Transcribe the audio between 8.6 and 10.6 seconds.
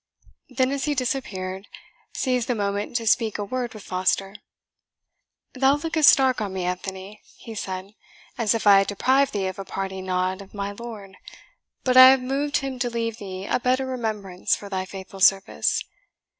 I had deprived thee of a parting nod of